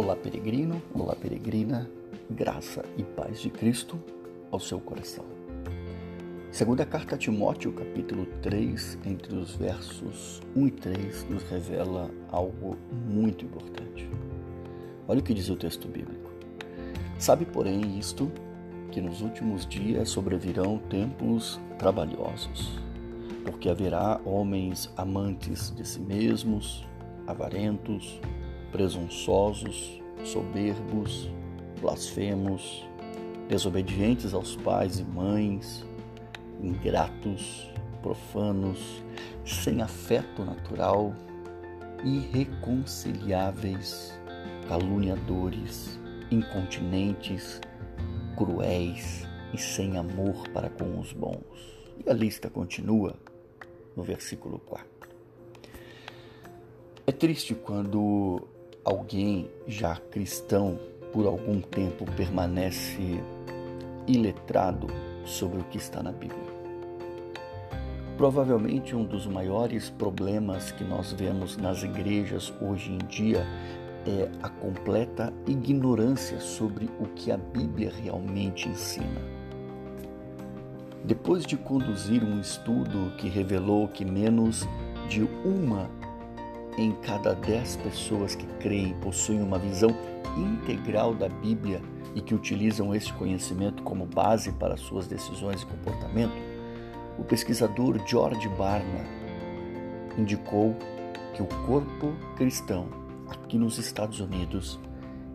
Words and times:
Olá, 0.00 0.14
peregrino, 0.14 0.80
olá, 0.94 1.16
peregrina, 1.16 1.90
graça 2.30 2.84
e 2.96 3.02
paz 3.02 3.40
de 3.40 3.50
Cristo 3.50 3.98
ao 4.48 4.60
seu 4.60 4.78
coração. 4.78 5.24
Segunda 6.52 6.86
carta 6.86 7.16
a 7.16 7.18
Timóteo, 7.18 7.72
capítulo 7.72 8.24
3, 8.40 8.96
entre 9.04 9.34
os 9.34 9.56
versos 9.56 10.40
1 10.54 10.68
e 10.68 10.70
3, 10.70 11.24
nos 11.30 11.42
revela 11.50 12.12
algo 12.30 12.76
muito 13.10 13.44
importante. 13.44 14.08
Olha 15.08 15.18
o 15.18 15.22
que 15.22 15.34
diz 15.34 15.48
o 15.48 15.56
texto 15.56 15.88
bíblico. 15.88 16.30
Sabe, 17.18 17.44
porém, 17.44 17.98
isto, 17.98 18.30
que 18.92 19.00
nos 19.00 19.20
últimos 19.20 19.66
dias 19.66 20.10
sobrevirão 20.10 20.78
tempos 20.78 21.60
trabalhosos, 21.76 22.78
porque 23.44 23.68
haverá 23.68 24.20
homens 24.24 24.92
amantes 24.96 25.74
de 25.74 25.84
si 25.84 25.98
mesmos, 25.98 26.86
avarentos, 27.26 28.20
presunçosos, 28.70 30.00
soberbos, 30.24 31.30
blasfemos, 31.80 32.86
desobedientes 33.48 34.34
aos 34.34 34.56
pais 34.56 34.98
e 34.98 35.04
mães, 35.04 35.86
ingratos, 36.62 37.70
profanos, 38.02 39.02
sem 39.44 39.80
afeto 39.82 40.44
natural, 40.44 41.14
irreconciliáveis, 42.04 44.16
caluniadores, 44.68 45.98
incontinentes, 46.30 47.60
cruéis 48.36 49.26
e 49.52 49.58
sem 49.58 49.96
amor 49.96 50.48
para 50.50 50.68
com 50.68 51.00
os 51.00 51.12
bons. 51.12 51.76
E 52.04 52.10
a 52.10 52.12
lista 52.12 52.48
continua 52.50 53.16
no 53.96 54.04
versículo 54.04 54.60
4. 54.60 54.86
É 57.06 57.12
triste 57.12 57.54
quando 57.54 58.46
alguém 58.88 59.50
já 59.66 59.96
cristão 60.10 60.78
por 61.12 61.26
algum 61.26 61.60
tempo 61.60 62.06
permanece 62.12 63.22
iletrado 64.06 64.86
sobre 65.26 65.60
o 65.60 65.64
que 65.64 65.76
está 65.76 66.02
na 66.02 66.10
Bíblia. 66.10 66.48
Provavelmente 68.16 68.96
um 68.96 69.04
dos 69.04 69.26
maiores 69.26 69.90
problemas 69.90 70.72
que 70.72 70.82
nós 70.84 71.12
vemos 71.12 71.58
nas 71.58 71.82
igrejas 71.82 72.52
hoje 72.62 72.90
em 72.92 72.98
dia 73.06 73.46
é 74.06 74.30
a 74.42 74.48
completa 74.48 75.32
ignorância 75.46 76.40
sobre 76.40 76.88
o 76.98 77.06
que 77.08 77.30
a 77.30 77.36
Bíblia 77.36 77.92
realmente 78.02 78.70
ensina. 78.70 79.20
Depois 81.04 81.44
de 81.44 81.58
conduzir 81.58 82.24
um 82.24 82.40
estudo 82.40 83.12
que 83.18 83.28
revelou 83.28 83.86
que 83.86 84.04
menos 84.04 84.66
de 85.08 85.22
uma 85.44 85.90
em 86.78 86.92
cada 86.92 87.34
dez 87.34 87.76
pessoas 87.76 88.34
que 88.34 88.46
creem 88.60 88.94
possuem 89.00 89.42
uma 89.42 89.58
visão 89.58 89.90
integral 90.36 91.12
da 91.12 91.28
Bíblia 91.28 91.82
e 92.14 92.20
que 92.20 92.34
utilizam 92.34 92.94
esse 92.94 93.12
conhecimento 93.12 93.82
como 93.82 94.06
base 94.06 94.52
para 94.52 94.76
suas 94.76 95.06
decisões 95.06 95.62
e 95.62 95.66
comportamento, 95.66 96.34
o 97.18 97.24
pesquisador 97.24 98.00
George 98.06 98.48
Barna 98.50 99.04
indicou 100.16 100.76
que 101.34 101.42
o 101.42 101.46
corpo 101.66 102.14
cristão 102.36 102.88
aqui 103.28 103.58
nos 103.58 103.78
Estados 103.78 104.20
Unidos 104.20 104.78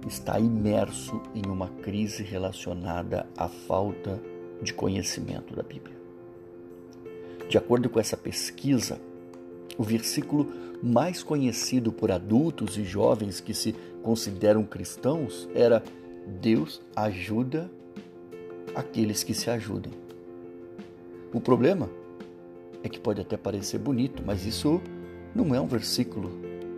está 0.08 0.40
imerso 0.40 1.22
em 1.36 1.50
uma 1.50 1.68
crise 1.68 2.24
relacionada 2.24 3.28
à 3.38 3.48
falta 3.48 4.20
de 4.62 4.74
conhecimento 4.74 5.56
da 5.56 5.64
Bíblia. 5.64 5.96
De 7.50 7.58
acordo 7.58 7.90
com 7.90 8.00
essa 8.00 8.18
pesquisa, 8.18 9.00
o 9.78 9.84
versículo 9.84 10.52
mais 10.82 11.24
conhecido 11.24 11.92
por 11.92 12.12
adultos 12.12 12.78
e 12.78 12.84
jovens 12.84 13.40
que 13.40 13.54
se 13.54 13.74
consideram 14.02 14.64
cristãos 14.64 15.48
era: 15.54 15.84
Deus 16.42 16.82
ajuda 16.96 17.70
aqueles 18.76 19.24
que 19.24 19.34
se 19.34 19.50
ajudem. 19.50 19.94
O 21.34 21.40
problema 21.40 21.90
é 22.84 22.90
que 22.90 23.00
pode 23.00 23.22
até 23.22 23.38
parecer 23.38 23.80
bonito, 23.80 24.22
mas 24.26 24.46
isso 24.46 24.82
não 25.34 25.56
é 25.56 25.62
um 25.62 25.68
versículo 25.68 26.32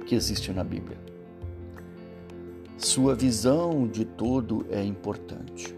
que 0.06 0.16
existe 0.16 0.52
na 0.52 0.64
Bíblia. 0.64 0.98
Sua 2.78 3.16
visão 3.16 3.88
de 3.88 4.06
todo 4.06 4.66
é 4.70 4.84
importante. 4.84 5.76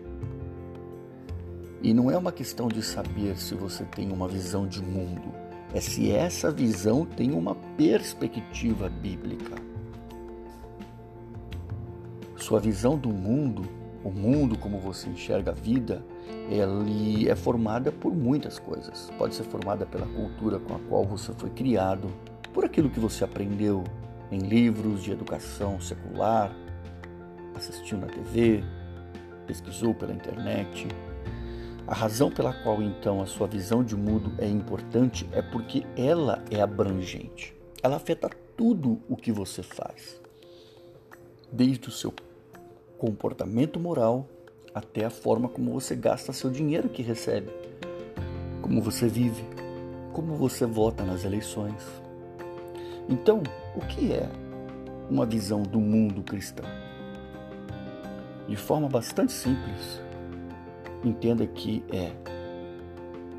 E 1.81 1.93
não 1.93 2.11
é 2.11 2.17
uma 2.17 2.31
questão 2.31 2.67
de 2.67 2.81
saber 2.83 3.37
se 3.37 3.55
você 3.55 3.85
tem 3.85 4.11
uma 4.11 4.27
visão 4.27 4.67
de 4.67 4.81
mundo 4.81 5.46
é 5.73 5.81
se 5.81 6.11
essa 6.11 6.51
visão 6.51 7.05
tem 7.05 7.31
uma 7.31 7.55
perspectiva 7.77 8.89
bíblica. 8.89 9.55
Sua 12.37 12.59
visão 12.59 12.97
do 12.97 13.09
mundo, 13.09 13.63
o 14.03 14.09
mundo 14.09 14.57
como 14.57 14.79
você 14.79 15.09
enxerga 15.09 15.51
a 15.51 15.53
vida, 15.53 16.03
ele 16.49 17.29
é 17.29 17.35
formada 17.35 17.91
por 17.91 18.15
muitas 18.15 18.57
coisas. 18.57 19.11
Pode 19.17 19.35
ser 19.35 19.43
formada 19.43 19.85
pela 19.85 20.05
cultura 20.05 20.59
com 20.59 20.75
a 20.75 20.79
qual 20.87 21.03
você 21.03 21.33
foi 21.33 21.49
criado, 21.49 22.07
por 22.53 22.63
aquilo 22.63 22.89
que 22.89 22.99
você 22.99 23.23
aprendeu 23.23 23.83
em 24.31 24.39
livros 24.39 25.03
de 25.03 25.11
educação 25.11 25.79
secular, 25.79 26.55
assistiu 27.55 27.97
na 27.97 28.07
TV, 28.07 28.63
pesquisou 29.45 29.93
pela 29.93 30.13
internet, 30.13 30.87
a 31.87 31.95
razão 31.95 32.29
pela 32.29 32.53
qual 32.53 32.81
então 32.81 33.21
a 33.21 33.25
sua 33.25 33.47
visão 33.47 33.81
de 33.81 33.95
mundo 33.95 34.33
é 34.39 34.45
importante 34.45 35.27
é 35.31 35.41
porque 35.41 35.85
ela 35.95 36.43
é 36.51 36.59
abrangente. 36.59 37.55
Ela 37.81 37.95
afeta 37.95 38.29
tudo 38.57 38.99
o 39.07 39.15
que 39.15 39.31
você 39.31 39.63
faz, 39.63 40.21
desde 41.49 41.87
o 41.87 41.91
seu 41.91 42.13
comportamento 42.97 43.79
moral 43.79 44.27
até 44.75 45.05
a 45.05 45.09
forma 45.09 45.47
como 45.47 45.71
você 45.71 45.95
gasta 45.95 46.33
seu 46.33 46.49
dinheiro 46.49 46.89
que 46.89 47.01
recebe, 47.01 47.49
como 48.61 48.81
você 48.81 49.07
vive, 49.07 49.45
como 50.11 50.35
você 50.35 50.65
vota 50.65 51.05
nas 51.05 51.23
eleições. 51.23 51.83
Então, 53.07 53.41
o 53.75 53.79
que 53.79 54.11
é 54.11 54.29
uma 55.09 55.25
visão 55.25 55.63
do 55.63 55.79
mundo 55.79 56.21
cristão? 56.21 56.65
De 58.45 58.57
forma 58.57 58.89
bastante 58.89 59.31
simples, 59.31 60.01
entenda 61.03 61.45
que 61.45 61.83
é 61.91 62.11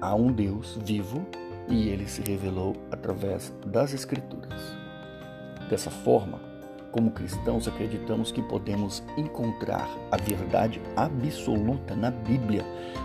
há 0.01 0.15
um 0.15 0.33
Deus 0.33 0.79
vivo 0.85 1.27
e 1.69 1.89
ele 1.89 2.09
se 2.09 2.23
revelou 2.23 2.77
através 2.91 3.53
das 3.67 3.93
Escrituras. 3.93 4.77
Dessa 5.69 5.91
forma, 5.91 6.41
como 6.91 7.11
cristãos, 7.11 7.69
acreditamos 7.69 8.33
que 8.33 8.41
podemos 8.41 9.03
encontrar 9.17 9.89
a 10.11 10.17
verdade 10.17 10.81
absoluta 10.97 11.95
na 11.95 12.11
Bíblia 12.11 12.65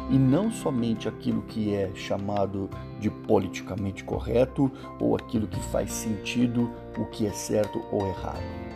e 0.09 0.18
não 0.18 0.50
somente 0.50 1.09
aquilo 1.09 1.41
que 1.44 1.75
é 1.75 1.91
chamado 1.94 2.70
de 3.00 3.09
politicamente 3.09 4.03
correto 4.03 4.72
ou 5.00 5.16
aquilo 5.16 5.47
que 5.47 5.59
faz 5.59 5.91
sentido, 5.91 6.72
o 6.97 7.06
que 7.06 7.28
é 7.28 7.31
certo 7.31 7.84
ou 7.91 8.08
errado 8.08 8.72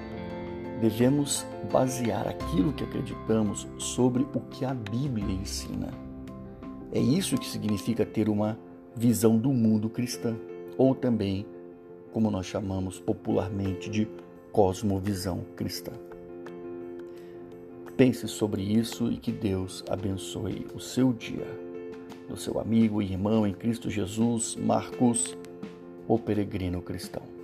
devemos 0.79 1.45
basear 1.71 2.27
aquilo 2.27 2.73
que 2.73 2.83
acreditamos 2.83 3.67
sobre 3.77 4.25
o 4.33 4.39
que 4.39 4.65
a 4.65 4.73
Bíblia 4.73 5.33
ensina. 5.33 5.89
É 6.91 6.99
isso 6.99 7.37
que 7.37 7.47
significa 7.47 8.05
ter 8.05 8.29
uma 8.29 8.57
visão 8.95 9.37
do 9.37 9.51
mundo 9.51 9.89
cristã, 9.89 10.35
ou 10.77 10.95
também, 10.95 11.45
como 12.11 12.31
nós 12.31 12.45
chamamos 12.45 12.99
popularmente, 12.99 13.89
de 13.89 14.07
cosmovisão 14.51 15.41
cristã. 15.55 15.91
Pense 17.95 18.27
sobre 18.27 18.61
isso 18.61 19.11
e 19.11 19.17
que 19.17 19.31
Deus 19.31 19.83
abençoe 19.89 20.67
o 20.75 20.79
seu 20.79 21.11
dia. 21.11 21.47
Do 22.29 22.37
seu 22.37 22.59
amigo 22.59 23.01
e 23.01 23.11
irmão 23.11 23.47
em 23.47 23.53
Cristo 23.53 23.89
Jesus, 23.89 24.55
Marcos, 24.55 25.35
o 26.07 26.19
peregrino 26.19 26.81
cristão. 26.81 27.36